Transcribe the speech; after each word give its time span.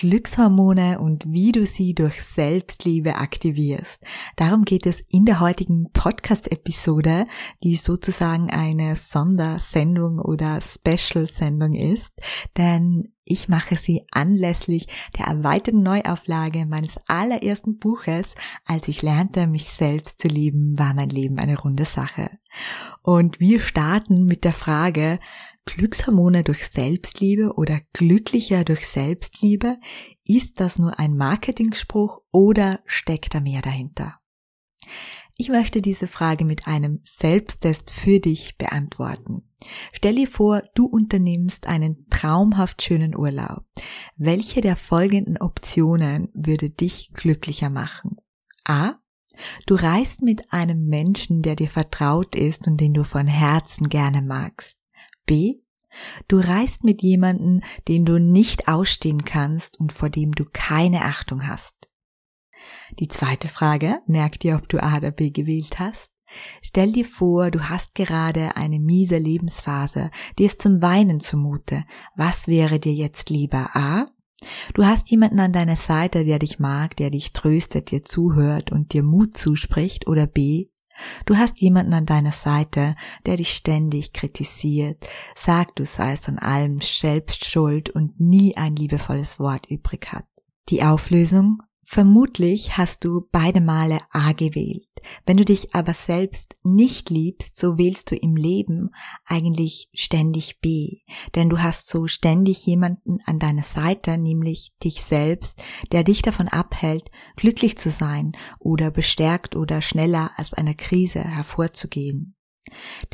Glückshormone 0.00 0.98
und 0.98 1.30
wie 1.30 1.52
du 1.52 1.66
sie 1.66 1.94
durch 1.94 2.22
Selbstliebe 2.22 3.16
aktivierst. 3.16 4.00
Darum 4.34 4.64
geht 4.64 4.86
es 4.86 5.00
in 5.00 5.26
der 5.26 5.40
heutigen 5.40 5.90
Podcast-Episode, 5.92 7.26
die 7.62 7.76
sozusagen 7.76 8.48
eine 8.48 8.96
Sondersendung 8.96 10.18
oder 10.18 10.62
Special-Sendung 10.62 11.74
ist, 11.74 12.12
denn 12.56 13.12
ich 13.24 13.50
mache 13.50 13.76
sie 13.76 14.06
anlässlich 14.10 14.88
der 15.18 15.26
erweiterten 15.26 15.82
Neuauflage 15.82 16.64
meines 16.64 16.98
allerersten 17.06 17.78
Buches, 17.78 18.36
als 18.64 18.88
ich 18.88 19.02
lernte, 19.02 19.46
mich 19.46 19.68
selbst 19.68 20.18
zu 20.18 20.28
lieben, 20.28 20.78
war 20.78 20.94
mein 20.94 21.10
Leben 21.10 21.38
eine 21.38 21.58
runde 21.58 21.84
Sache. 21.84 22.30
Und 23.02 23.38
wir 23.38 23.60
starten 23.60 24.24
mit 24.24 24.44
der 24.44 24.54
Frage, 24.54 25.20
Glückshormone 25.66 26.44
durch 26.44 26.66
Selbstliebe 26.68 27.54
oder 27.54 27.80
glücklicher 27.92 28.64
durch 28.64 28.86
Selbstliebe? 28.88 29.78
Ist 30.24 30.60
das 30.60 30.78
nur 30.78 30.98
ein 30.98 31.16
Marketingspruch 31.16 32.20
oder 32.32 32.80
steckt 32.86 33.34
da 33.34 33.40
mehr 33.40 33.62
dahinter? 33.62 34.20
Ich 35.36 35.48
möchte 35.48 35.80
diese 35.80 36.06
Frage 36.06 36.44
mit 36.44 36.66
einem 36.66 37.00
Selbsttest 37.02 37.90
für 37.90 38.20
dich 38.20 38.58
beantworten. 38.58 39.48
Stell 39.92 40.16
dir 40.16 40.28
vor, 40.28 40.62
du 40.74 40.84
unternimmst 40.84 41.66
einen 41.66 42.06
traumhaft 42.10 42.82
schönen 42.82 43.16
Urlaub. 43.16 43.64
Welche 44.16 44.60
der 44.60 44.76
folgenden 44.76 45.38
Optionen 45.38 46.28
würde 46.34 46.68
dich 46.68 47.12
glücklicher 47.14 47.70
machen? 47.70 48.16
A. 48.64 48.96
Du 49.66 49.76
reist 49.76 50.20
mit 50.20 50.52
einem 50.52 50.86
Menschen, 50.86 51.40
der 51.40 51.56
dir 51.56 51.68
vertraut 51.68 52.34
ist 52.34 52.66
und 52.66 52.78
den 52.78 52.92
du 52.92 53.04
von 53.04 53.26
Herzen 53.26 53.88
gerne 53.88 54.20
magst. 54.20 54.79
B. 55.30 55.58
Du 56.26 56.38
reist 56.38 56.82
mit 56.82 57.02
jemanden, 57.02 57.62
den 57.86 58.04
du 58.04 58.18
nicht 58.18 58.66
ausstehen 58.66 59.24
kannst 59.24 59.78
und 59.78 59.92
vor 59.92 60.10
dem 60.10 60.32
du 60.32 60.44
keine 60.52 61.02
Achtung 61.02 61.46
hast. 61.46 61.88
Die 62.98 63.06
zweite 63.06 63.46
Frage, 63.46 64.00
merk 64.08 64.40
dir, 64.40 64.56
ob 64.56 64.68
du 64.68 64.82
A 64.82 64.96
oder 64.96 65.12
B 65.12 65.30
gewählt 65.30 65.78
hast. 65.78 66.10
Stell 66.62 66.90
dir 66.90 67.04
vor, 67.04 67.52
du 67.52 67.68
hast 67.68 67.94
gerade 67.94 68.56
eine 68.56 68.80
miese 68.80 69.18
Lebensphase, 69.18 70.10
dir 70.36 70.46
ist 70.46 70.60
zum 70.60 70.82
Weinen 70.82 71.20
zumute. 71.20 71.84
Was 72.16 72.48
wäre 72.48 72.80
dir 72.80 72.92
jetzt 72.92 73.30
lieber? 73.30 73.70
A. 73.76 74.08
Du 74.74 74.84
hast 74.84 75.12
jemanden 75.12 75.38
an 75.38 75.52
deiner 75.52 75.76
Seite, 75.76 76.24
der 76.24 76.40
dich 76.40 76.58
mag, 76.58 76.96
der 76.96 77.10
dich 77.10 77.32
tröstet, 77.32 77.92
dir 77.92 78.02
zuhört 78.02 78.72
und 78.72 78.94
dir 78.94 79.04
Mut 79.04 79.36
zuspricht, 79.36 80.08
oder 80.08 80.26
B. 80.26 80.69
Du 81.26 81.36
hast 81.36 81.60
jemanden 81.60 81.94
an 81.94 82.06
deiner 82.06 82.32
Seite, 82.32 82.96
der 83.26 83.36
dich 83.36 83.52
ständig 83.52 84.12
kritisiert, 84.12 85.08
sagt, 85.34 85.78
du 85.78 85.86
seist 85.86 86.28
an 86.28 86.38
allem 86.38 86.80
selbst 86.80 87.44
schuld 87.44 87.90
und 87.90 88.20
nie 88.20 88.56
ein 88.56 88.76
liebevolles 88.76 89.38
Wort 89.38 89.66
übrig 89.70 90.12
hat. 90.12 90.26
Die 90.68 90.82
Auflösung? 90.82 91.62
Vermutlich 91.92 92.78
hast 92.78 93.04
du 93.04 93.26
beide 93.32 93.60
Male 93.60 93.98
A 94.12 94.30
gewählt. 94.30 94.86
Wenn 95.26 95.38
du 95.38 95.44
dich 95.44 95.74
aber 95.74 95.92
selbst 95.92 96.54
nicht 96.62 97.10
liebst, 97.10 97.58
so 97.58 97.78
wählst 97.78 98.12
du 98.12 98.14
im 98.14 98.36
Leben 98.36 98.90
eigentlich 99.26 99.90
ständig 99.92 100.60
B. 100.60 100.98
Denn 101.34 101.48
du 101.48 101.58
hast 101.58 101.88
so 101.88 102.06
ständig 102.06 102.64
jemanden 102.64 103.18
an 103.24 103.40
deiner 103.40 103.64
Seite, 103.64 104.18
nämlich 104.18 104.72
dich 104.84 105.02
selbst, 105.02 105.60
der 105.90 106.04
dich 106.04 106.22
davon 106.22 106.46
abhält, 106.46 107.10
glücklich 107.34 107.76
zu 107.76 107.90
sein 107.90 108.36
oder 108.60 108.92
bestärkt 108.92 109.56
oder 109.56 109.82
schneller 109.82 110.30
aus 110.36 110.54
einer 110.54 110.74
Krise 110.74 111.24
hervorzugehen. 111.24 112.36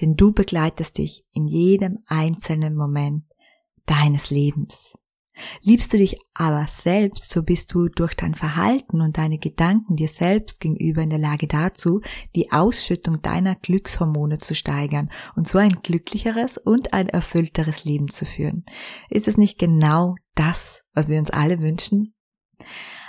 Denn 0.02 0.16
du 0.16 0.32
begleitest 0.32 0.98
dich 0.98 1.24
in 1.32 1.48
jedem 1.48 2.00
einzelnen 2.08 2.76
Moment 2.76 3.24
deines 3.86 4.28
Lebens. 4.28 4.92
Liebst 5.62 5.92
du 5.92 5.98
dich 5.98 6.18
aber 6.34 6.66
selbst, 6.68 7.30
so 7.30 7.42
bist 7.42 7.72
du 7.72 7.88
durch 7.88 8.14
dein 8.14 8.34
Verhalten 8.34 9.00
und 9.00 9.18
deine 9.18 9.38
Gedanken 9.38 9.96
dir 9.96 10.08
selbst 10.08 10.60
gegenüber 10.60 11.02
in 11.02 11.10
der 11.10 11.18
Lage 11.18 11.46
dazu, 11.46 12.00
die 12.34 12.52
Ausschüttung 12.52 13.22
deiner 13.22 13.54
Glückshormone 13.54 14.38
zu 14.38 14.54
steigern 14.54 15.10
und 15.34 15.46
so 15.46 15.58
ein 15.58 15.82
glücklicheres 15.82 16.58
und 16.58 16.92
ein 16.92 17.08
erfüllteres 17.08 17.84
Leben 17.84 18.08
zu 18.08 18.24
führen. 18.24 18.64
Ist 19.10 19.28
es 19.28 19.36
nicht 19.36 19.58
genau 19.58 20.16
das, 20.34 20.82
was 20.94 21.08
wir 21.08 21.18
uns 21.18 21.30
alle 21.30 21.60
wünschen? 21.60 22.14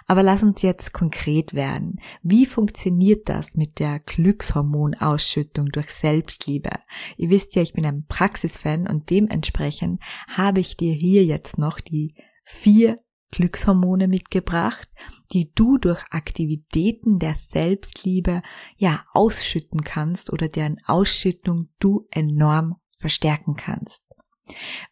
Aber 0.10 0.24
lass 0.24 0.42
uns 0.42 0.62
jetzt 0.62 0.94
konkret 0.94 1.54
werden. 1.54 2.00
Wie 2.24 2.46
funktioniert 2.46 3.28
das 3.28 3.56
mit 3.56 3.80
der 3.80 4.00
Glückshormonausschüttung 4.00 5.68
durch 5.68 5.90
Selbstliebe? 5.90 6.70
Ihr 7.18 7.30
wisst 7.30 7.56
ja, 7.56 7.62
ich 7.62 7.74
bin 7.74 7.86
ein 7.86 8.06
Praxisfan 8.08 8.88
und 8.88 9.10
dementsprechend 9.10 10.02
habe 10.30 10.62
ich 10.62 10.78
dir 10.78 10.94
hier 10.94 11.26
jetzt 11.26 11.58
noch 11.58 11.82
die 11.82 12.16
vier 12.46 13.00
Glückshormone 13.32 14.08
mitgebracht, 14.08 14.90
die 15.34 15.52
du 15.54 15.78
durch 15.78 16.02
Aktivitäten 16.12 17.20
der 17.20 17.36
Selbstliebe 17.36 18.42
ja 18.78 19.04
ausschütten 19.12 19.82
kannst 19.82 20.32
oder 20.32 20.48
deren 20.48 20.78
Ausschüttung 20.86 21.68
du 21.80 22.08
enorm 22.12 22.78
verstärken 22.98 23.58
kannst. 23.58 24.02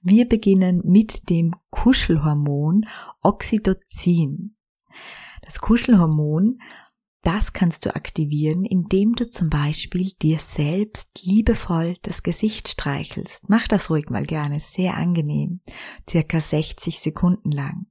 Wir 0.01 0.27
beginnen 0.27 0.81
mit 0.83 1.29
dem 1.29 1.55
Kuschelhormon 1.69 2.85
Oxytocin. 3.21 4.54
Das 5.41 5.59
Kuschelhormon, 5.59 6.59
das 7.21 7.53
kannst 7.53 7.85
du 7.85 7.95
aktivieren, 7.95 8.65
indem 8.65 9.13
du 9.15 9.27
zum 9.27 9.49
Beispiel 9.49 10.11
dir 10.21 10.39
selbst 10.39 11.09
liebevoll 11.23 11.95
das 12.03 12.21
Gesicht 12.21 12.67
streichelst. 12.67 13.49
Mach 13.49 13.67
das 13.67 13.89
ruhig 13.89 14.09
mal 14.09 14.25
gerne, 14.25 14.59
sehr 14.59 14.95
angenehm, 14.95 15.61
circa 16.07 16.39
60 16.39 16.99
Sekunden 16.99 17.51
lang. 17.51 17.87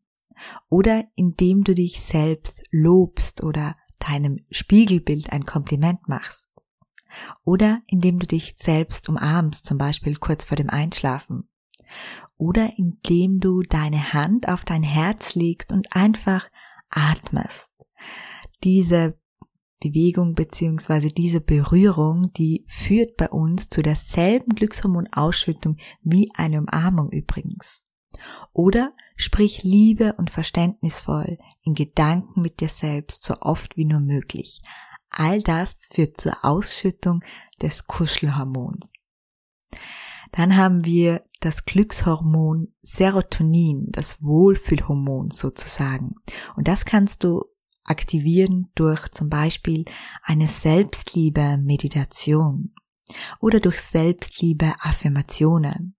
Oder 0.68 1.04
indem 1.16 1.64
du 1.64 1.74
dich 1.74 2.00
selbst 2.00 2.62
lobst 2.70 3.42
oder 3.42 3.76
deinem 3.98 4.38
Spiegelbild 4.50 5.32
ein 5.32 5.44
Kompliment 5.44 6.08
machst. 6.08 6.50
Oder 7.44 7.82
indem 7.86 8.18
du 8.18 8.26
dich 8.26 8.54
selbst 8.56 9.08
umarmst, 9.08 9.66
zum 9.66 9.78
Beispiel 9.78 10.16
kurz 10.16 10.44
vor 10.44 10.56
dem 10.56 10.70
Einschlafen. 10.70 11.48
Oder 12.36 12.70
indem 12.76 13.40
du 13.40 13.62
deine 13.62 14.12
Hand 14.12 14.48
auf 14.48 14.64
dein 14.64 14.82
Herz 14.82 15.34
legst 15.34 15.72
und 15.72 15.94
einfach 15.94 16.48
atmest. 16.94 17.70
Diese 18.62 19.18
Bewegung 19.80 20.34
beziehungsweise 20.34 21.08
diese 21.08 21.40
Berührung, 21.40 22.32
die 22.32 22.64
führt 22.68 23.16
bei 23.16 23.28
uns 23.28 23.68
zu 23.68 23.82
derselben 23.82 24.54
Glückshormonausschüttung 24.54 25.76
wie 26.02 26.30
eine 26.34 26.60
Umarmung 26.60 27.10
übrigens. 27.10 27.86
Oder 28.52 28.94
sprich 29.16 29.62
liebe 29.62 30.14
und 30.14 30.30
verständnisvoll 30.30 31.38
in 31.62 31.74
Gedanken 31.74 32.40
mit 32.40 32.60
dir 32.60 32.68
selbst 32.68 33.24
so 33.24 33.34
oft 33.40 33.76
wie 33.76 33.84
nur 33.84 34.00
möglich. 34.00 34.62
All 35.10 35.42
das 35.42 35.88
führt 35.92 36.20
zur 36.20 36.44
Ausschüttung 36.44 37.22
des 37.60 37.86
Kuschelhormons. 37.86 38.92
Dann 40.36 40.56
haben 40.56 40.84
wir 40.84 41.22
das 41.38 41.62
Glückshormon 41.62 42.74
Serotonin, 42.82 43.86
das 43.92 44.20
Wohlfühlhormon 44.20 45.30
sozusagen. 45.30 46.16
Und 46.56 46.66
das 46.66 46.84
kannst 46.84 47.22
du 47.22 47.44
aktivieren 47.84 48.68
durch 48.74 49.12
zum 49.12 49.28
Beispiel 49.28 49.84
eine 50.24 50.48
Selbstliebe-Meditation 50.48 52.74
oder 53.38 53.60
durch 53.60 53.80
Selbstliebe-Affirmationen, 53.80 55.94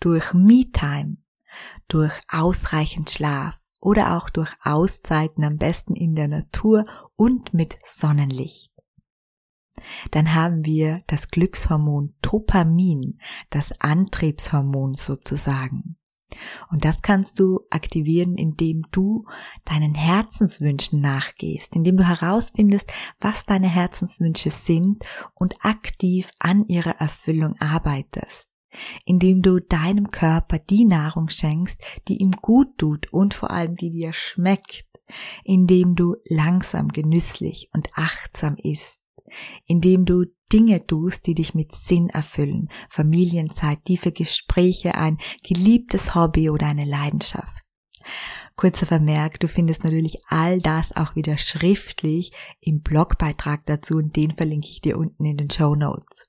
durch 0.00 0.34
Me-Time, 0.34 1.16
durch 1.88 2.12
ausreichend 2.28 3.08
Schlaf 3.08 3.58
oder 3.80 4.18
auch 4.18 4.28
durch 4.28 4.52
Auszeiten 4.64 5.44
am 5.44 5.56
besten 5.56 5.94
in 5.94 6.14
der 6.14 6.28
Natur 6.28 6.84
und 7.16 7.54
mit 7.54 7.78
Sonnenlicht. 7.86 8.70
Dann 10.10 10.34
haben 10.34 10.64
wir 10.64 10.98
das 11.06 11.28
Glückshormon 11.28 12.14
Dopamin, 12.22 13.18
das 13.50 13.72
Antriebshormon 13.80 14.94
sozusagen. 14.94 15.96
Und 16.70 16.84
das 16.84 17.00
kannst 17.00 17.40
du 17.40 17.60
aktivieren, 17.70 18.36
indem 18.36 18.82
du 18.90 19.24
deinen 19.64 19.94
Herzenswünschen 19.94 21.00
nachgehst, 21.00 21.74
indem 21.74 21.96
du 21.96 22.06
herausfindest, 22.06 22.92
was 23.18 23.46
deine 23.46 23.68
Herzenswünsche 23.68 24.50
sind 24.50 25.04
und 25.34 25.64
aktiv 25.64 26.30
an 26.38 26.64
ihrer 26.64 27.00
Erfüllung 27.00 27.54
arbeitest. 27.58 28.48
indem 29.04 29.42
du 29.42 29.60
deinem 29.60 30.10
Körper 30.10 30.58
die 30.58 30.84
Nahrung 30.84 31.30
schenkst, 31.30 31.80
die 32.06 32.18
ihm 32.18 32.32
gut 32.32 32.76
tut 32.78 33.10
und 33.12 33.34
vor 33.34 33.50
allem 33.50 33.76
die 33.76 33.90
dir 33.90 34.12
schmeckt, 34.12 34.86
indem 35.44 35.94
du 35.94 36.16
langsam, 36.28 36.88
genüsslich 36.88 37.70
und 37.72 37.88
achtsam 37.94 38.56
isst, 38.56 39.00
indem 39.66 40.04
du 40.04 40.24
Dinge 40.52 40.86
tust, 40.86 41.26
die 41.26 41.34
dich 41.34 41.54
mit 41.54 41.72
Sinn 41.72 42.08
erfüllen, 42.08 42.68
Familienzeit, 42.88 43.84
tiefe 43.84 44.12
Gespräche, 44.12 44.94
ein 44.94 45.18
geliebtes 45.42 46.14
Hobby 46.14 46.50
oder 46.50 46.66
eine 46.66 46.84
Leidenschaft. 46.84 47.64
Kurzer 48.56 48.86
Vermerk, 48.86 49.38
du 49.38 49.46
findest 49.46 49.84
natürlich 49.84 50.18
all 50.28 50.60
das 50.60 50.96
auch 50.96 51.14
wieder 51.14 51.38
schriftlich 51.38 52.32
im 52.60 52.80
Blogbeitrag 52.80 53.64
dazu 53.66 53.98
und 53.98 54.16
den 54.16 54.32
verlinke 54.32 54.68
ich 54.68 54.80
dir 54.80 54.98
unten 54.98 55.24
in 55.24 55.36
den 55.36 55.50
Show 55.50 55.76
Notes. 55.76 56.28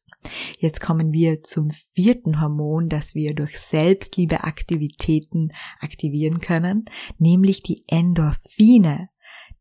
Jetzt 0.57 0.81
kommen 0.81 1.13
wir 1.13 1.43
zum 1.43 1.71
vierten 1.71 2.41
Hormon, 2.41 2.89
das 2.89 3.15
wir 3.15 3.33
durch 3.33 3.57
Selbstliebeaktivitäten 3.57 5.53
aktivieren 5.79 6.41
können, 6.41 6.85
nämlich 7.17 7.63
die 7.63 7.83
Endorphine, 7.87 9.09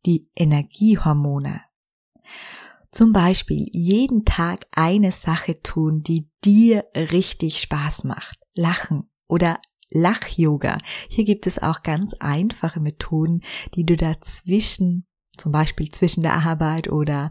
die 0.04 0.28
Energiehormone. 0.34 1.62
Zum 2.98 3.12
Beispiel 3.12 3.68
jeden 3.70 4.24
Tag 4.24 4.66
eine 4.72 5.12
Sache 5.12 5.62
tun, 5.62 6.02
die 6.02 6.28
dir 6.44 6.84
richtig 6.96 7.60
Spaß 7.60 8.02
macht. 8.02 8.40
Lachen 8.54 9.08
oder 9.28 9.60
Lach-Yoga. 9.88 10.78
Hier 11.08 11.24
gibt 11.24 11.46
es 11.46 11.62
auch 11.62 11.84
ganz 11.84 12.14
einfache 12.14 12.80
Methoden, 12.80 13.42
die 13.76 13.86
du 13.86 13.96
dazwischen, 13.96 15.06
zum 15.36 15.52
Beispiel 15.52 15.92
zwischen 15.92 16.24
der 16.24 16.44
Arbeit 16.44 16.90
oder 16.90 17.30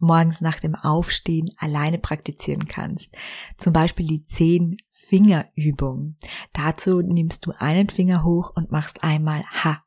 morgens 0.00 0.40
nach 0.40 0.58
dem 0.58 0.74
Aufstehen 0.74 1.48
alleine 1.58 1.98
praktizieren 1.98 2.66
kannst. 2.66 3.14
Zum 3.56 3.72
Beispiel 3.72 4.08
die 4.08 4.24
zehn 4.24 4.78
Fingerübung. 4.88 6.16
Dazu 6.52 7.02
nimmst 7.02 7.46
du 7.46 7.52
einen 7.56 7.88
Finger 7.88 8.24
hoch 8.24 8.50
und 8.56 8.72
machst 8.72 9.04
einmal 9.04 9.44
Ha. 9.62 9.80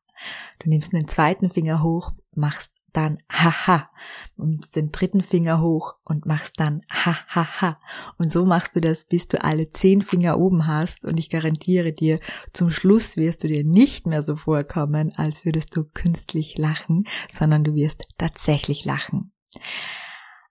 Du 0.60 0.70
nimmst 0.70 0.94
den 0.94 1.10
zweiten 1.10 1.50
Finger 1.50 1.84
hoch, 1.84 2.14
machst 2.34 2.77
dann 2.94 3.20
haha 3.32 3.90
und 4.38 4.76
den 4.76 4.92
dritten 4.92 5.22
Finger 5.22 5.62
hoch 5.62 5.96
und 6.04 6.26
machst 6.26 6.60
dann 6.60 6.82
hahaha 6.92 7.80
und 8.18 8.32
so 8.32 8.46
machst 8.46 8.76
du 8.76 8.82
das, 8.82 9.06
bis 9.06 9.28
du 9.28 9.44
alle 9.44 9.70
zehn 9.70 10.02
Finger 10.02 10.40
oben 10.40 10.68
hast 10.68 11.06
und 11.06 11.18
ich 11.18 11.30
garantiere 11.30 11.94
dir, 11.94 12.20
zum 12.54 12.72
Schluss 12.72 13.18
wirst 13.18 13.44
du 13.44 13.48
dir 13.48 13.64
nicht 13.64 14.08
mehr 14.08 14.22
so 14.22 14.36
vorkommen, 14.36 15.14
als 15.16 15.46
würdest 15.46 15.76
du 15.76 15.84
künstlich 15.84 16.58
lachen, 16.58 17.08
sondern 17.30 17.64
du 17.64 17.76
wirst 17.76 18.04
tatsächlich 18.18 18.86
lachen. 18.86 19.32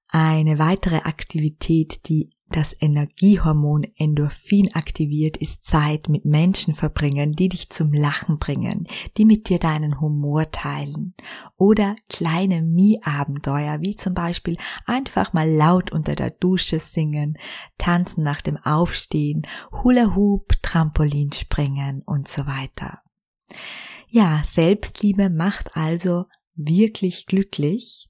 Eine 0.08 0.58
weitere 0.58 0.98
Aktivität, 0.98 2.08
die 2.08 2.30
das 2.50 2.74
Energiehormon 2.80 3.84
Endorphin 3.98 4.74
aktiviert, 4.74 5.36
ist 5.36 5.64
Zeit 5.64 6.08
mit 6.08 6.24
Menschen 6.24 6.74
verbringen, 6.74 7.32
die 7.32 7.48
dich 7.48 7.70
zum 7.70 7.92
Lachen 7.92 8.38
bringen, 8.38 8.86
die 9.16 9.24
mit 9.24 9.48
dir 9.48 9.58
deinen 9.58 10.00
Humor 10.00 10.50
teilen. 10.50 11.14
Oder 11.56 11.96
kleine 12.08 12.62
Mie-Abenteuer, 12.62 13.80
wie 13.80 13.96
zum 13.96 14.14
Beispiel 14.14 14.56
einfach 14.86 15.32
mal 15.32 15.50
laut 15.50 15.92
unter 15.92 16.14
der 16.14 16.30
Dusche 16.30 16.78
singen, 16.78 17.36
tanzen 17.78 18.22
nach 18.22 18.40
dem 18.40 18.56
Aufstehen, 18.56 19.42
Hula 19.82 20.14
Hoop, 20.14 20.54
Trampolin 20.62 21.32
springen 21.32 22.02
und 22.06 22.28
so 22.28 22.46
weiter. 22.46 23.00
Ja, 24.08 24.42
Selbstliebe 24.44 25.30
macht 25.30 25.76
also 25.76 26.26
wirklich 26.56 27.26
glücklich. 27.26 28.08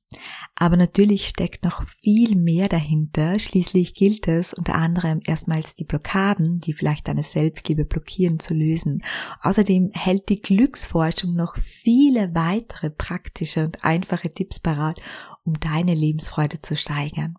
Aber 0.55 0.77
natürlich 0.77 1.27
steckt 1.27 1.65
noch 1.65 1.87
viel 1.89 2.37
mehr 2.37 2.69
dahinter. 2.69 3.39
Schließlich 3.39 3.95
gilt 3.95 4.29
es 4.29 4.55
unter 4.55 4.75
anderem 4.75 5.21
erstmals 5.27 5.75
die 5.75 5.85
Blockaden, 5.85 6.61
die 6.61 6.73
vielleicht 6.73 7.09
deine 7.09 7.25
Selbstliebe 7.25 7.85
blockieren, 7.85 8.39
zu 8.39 8.55
lösen. 8.55 9.03
Außerdem 9.43 9.91
hält 9.93 10.29
die 10.29 10.41
Glücksforschung 10.41 11.35
noch 11.35 11.57
viele 11.57 12.35
weitere 12.35 12.91
praktische 12.91 13.65
und 13.65 13.85
einfache 13.85 14.33
Tipps 14.33 14.61
parat, 14.61 15.01
um 15.45 15.59
deine 15.59 15.95
Lebensfreude 15.95 16.61
zu 16.61 16.77
steigern. 16.77 17.35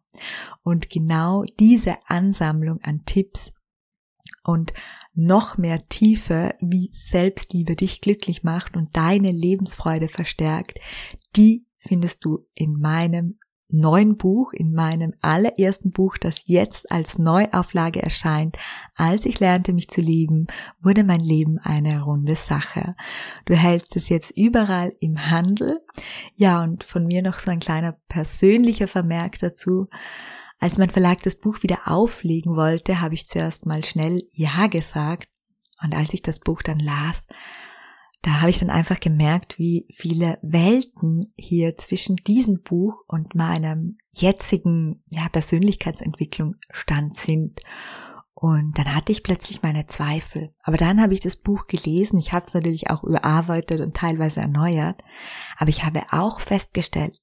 Und 0.62 0.90
genau 0.90 1.44
diese 1.60 1.96
Ansammlung 2.08 2.80
an 2.82 3.04
Tipps 3.06 3.54
und 4.44 4.74
noch 5.18 5.58
mehr 5.58 5.88
Tiefe, 5.90 6.56
wie 6.62 6.92
Selbstliebe 6.94 7.76
dich 7.76 8.02
glücklich 8.02 8.44
macht 8.44 8.78
und 8.78 8.96
deine 8.96 9.32
Lebensfreude 9.32 10.08
verstärkt, 10.08 10.80
die 11.36 11.66
findest 11.78 12.24
du 12.24 12.46
in 12.54 12.80
meinem 12.80 13.40
neuen 13.70 14.16
Buch, 14.16 14.54
in 14.54 14.74
meinem 14.74 15.14
allerersten 15.22 15.92
Buch, 15.92 16.18
das 16.18 16.44
jetzt 16.48 16.92
als 16.92 17.18
Neuauflage 17.18 18.02
erscheint. 18.02 18.58
Als 18.96 19.26
ich 19.26 19.40
lernte, 19.40 19.74
mich 19.74 19.90
zu 19.90 20.02
lieben, 20.02 20.48
wurde 20.82 21.04
mein 21.04 21.20
Leben 21.20 21.58
eine 21.60 22.04
runde 22.04 22.36
Sache. 22.36 22.96
Du 23.46 23.56
hältst 23.56 23.96
es 23.96 24.10
jetzt 24.10 24.32
überall 24.38 24.92
im 25.00 25.32
Handel. 25.32 25.82
Ja, 26.36 26.64
und 26.64 26.84
von 26.84 27.06
mir 27.06 27.22
noch 27.22 27.40
so 27.40 27.52
ein 27.52 27.60
kleiner 27.60 27.98
persönlicher 28.08 28.88
Vermerk 28.88 29.40
dazu. 29.40 29.88
Als 30.60 30.78
mein 30.78 30.90
Verlag 30.90 31.22
das 31.24 31.36
Buch 31.36 31.62
wieder 31.62 31.82
auflegen 31.86 32.56
wollte, 32.56 33.00
habe 33.00 33.14
ich 33.14 33.28
zuerst 33.28 33.66
mal 33.66 33.86
schnell 33.86 34.24
Ja 34.32 34.68
gesagt. 34.68 35.30
Und 35.84 35.94
als 35.94 36.14
ich 36.14 36.24
das 36.24 36.40
Buch 36.40 36.64
dann 36.64 36.80
las, 36.80 37.28
da 38.24 38.42
habe 38.42 38.50
ich 38.50 38.60
dann 38.60 38.72
einfach 38.72 39.00
gemerkt, 39.00 39.60
wie 39.60 39.86
viele 39.94 40.40
Welten 40.42 41.32
hier 41.38 41.78
zwischen 41.78 42.16
diesem 42.18 42.62
Buch 42.64 43.04
und 43.08 43.36
meinem 43.36 43.98
jetzigen 44.14 45.04
ja, 45.12 45.30
Persönlichkeitsentwicklung 45.30 46.56
stand 46.72 47.16
sind. 47.18 47.62
Und 48.34 48.78
dann 48.78 48.94
hatte 48.94 49.12
ich 49.12 49.24
plötzlich 49.24 49.62
meine 49.62 49.86
Zweifel. 49.88 50.54
Aber 50.64 50.78
dann 50.78 51.02
habe 51.02 51.14
ich 51.14 51.22
das 51.22 51.38
Buch 51.38 51.68
gelesen. 51.68 52.20
Ich 52.20 52.34
habe 52.34 52.46
es 52.46 52.54
natürlich 52.54 52.90
auch 52.90 53.04
überarbeitet 53.04 53.80
und 53.82 53.96
teilweise 53.96 54.42
erneuert. 54.42 55.02
Aber 55.58 55.70
ich 55.70 55.84
habe 55.84 56.02
auch 56.12 56.40
festgestellt, 56.40 57.20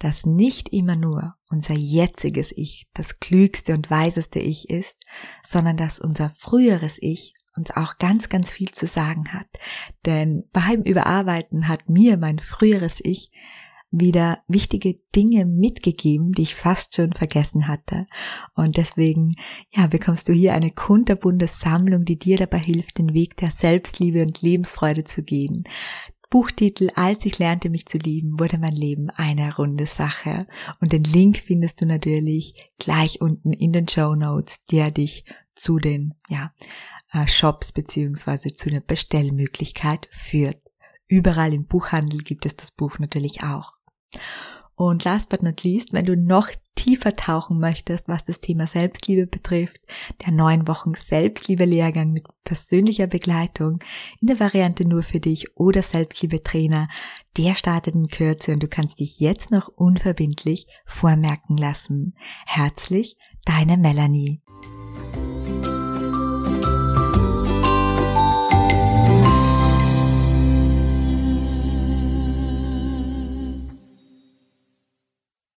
dass 0.00 0.26
nicht 0.26 0.70
immer 0.70 0.96
nur 0.96 1.34
unser 1.48 1.74
jetziges 1.74 2.50
Ich 2.56 2.88
das 2.94 3.20
klügste 3.20 3.74
und 3.74 3.90
weiseste 3.90 4.40
Ich 4.40 4.68
ist, 4.68 4.96
sondern 5.46 5.76
dass 5.76 6.00
unser 6.00 6.30
früheres 6.30 6.98
Ich 7.00 7.34
uns 7.56 7.70
auch 7.70 7.98
ganz, 7.98 8.28
ganz 8.28 8.50
viel 8.50 8.70
zu 8.70 8.86
sagen 8.86 9.32
hat. 9.32 9.48
Denn 10.06 10.44
beim 10.52 10.82
Überarbeiten 10.82 11.68
hat 11.68 11.88
mir 11.88 12.16
mein 12.16 12.38
früheres 12.38 13.00
Ich 13.00 13.30
wieder 13.90 14.38
wichtige 14.46 15.00
Dinge 15.14 15.46
mitgegeben, 15.46 16.32
die 16.32 16.42
ich 16.42 16.54
fast 16.54 16.94
schon 16.94 17.12
vergessen 17.12 17.66
hatte. 17.66 18.06
Und 18.54 18.76
deswegen, 18.76 19.34
ja, 19.70 19.88
bekommst 19.88 20.28
du 20.28 20.32
hier 20.32 20.54
eine 20.54 20.70
kunterbunte 20.70 21.48
Sammlung, 21.48 22.04
die 22.04 22.18
dir 22.18 22.36
dabei 22.36 22.60
hilft, 22.60 22.98
den 22.98 23.14
Weg 23.14 23.36
der 23.36 23.50
Selbstliebe 23.50 24.22
und 24.22 24.42
Lebensfreude 24.42 25.04
zu 25.04 25.22
gehen. 25.22 25.64
Buchtitel 26.30 26.90
Als 26.94 27.26
ich 27.26 27.40
lernte 27.40 27.70
mich 27.70 27.86
zu 27.86 27.98
lieben, 27.98 28.38
wurde 28.38 28.56
mein 28.56 28.74
Leben 28.74 29.10
eine 29.10 29.56
runde 29.56 29.86
Sache. 29.86 30.46
Und 30.80 30.92
den 30.92 31.02
Link 31.02 31.38
findest 31.38 31.80
du 31.80 31.86
natürlich 31.86 32.54
gleich 32.78 33.20
unten 33.20 33.52
in 33.52 33.72
den 33.72 33.88
Show 33.88 34.14
Notes, 34.14 34.64
der 34.70 34.92
dich 34.92 35.24
zu 35.56 35.78
den 35.78 36.14
ja, 36.28 36.54
äh, 37.12 37.26
Shops 37.26 37.72
beziehungsweise 37.72 38.52
zu 38.52 38.70
einer 38.70 38.80
Bestellmöglichkeit 38.80 40.08
führt. 40.12 40.62
Überall 41.08 41.52
im 41.52 41.66
Buchhandel 41.66 42.20
gibt 42.20 42.46
es 42.46 42.54
das 42.54 42.70
Buch 42.70 43.00
natürlich 43.00 43.42
auch. 43.42 43.72
Und 44.76 45.04
last 45.04 45.28
but 45.28 45.42
not 45.42 45.64
least, 45.64 45.92
wenn 45.92 46.06
du 46.06 46.16
noch 46.16 46.48
tiefer 46.80 47.14
tauchen 47.14 47.60
möchtest, 47.60 48.08
was 48.08 48.24
das 48.24 48.40
Thema 48.40 48.66
Selbstliebe 48.66 49.26
betrifft, 49.26 49.82
der 50.24 50.32
neun 50.32 50.66
Wochen 50.66 50.94
Selbstliebe-Lehrgang 50.94 52.10
mit 52.10 52.24
persönlicher 52.42 53.06
Begleitung 53.06 53.80
in 54.20 54.28
der 54.28 54.40
Variante 54.40 54.86
nur 54.86 55.02
für 55.02 55.20
dich 55.20 55.58
oder 55.58 55.82
Selbstliebe-Trainer, 55.82 56.88
der 57.36 57.54
startet 57.54 57.94
in 57.94 58.08
Kürze 58.08 58.52
und 58.52 58.62
du 58.62 58.68
kannst 58.68 58.98
dich 58.98 59.20
jetzt 59.20 59.50
noch 59.50 59.68
unverbindlich 59.68 60.66
vormerken 60.86 61.58
lassen. 61.58 62.14
Herzlich, 62.46 63.18
deine 63.44 63.76
Melanie. 63.76 64.40